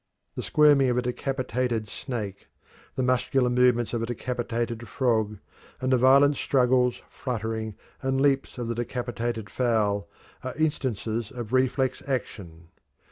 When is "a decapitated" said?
0.97-1.87, 4.01-4.87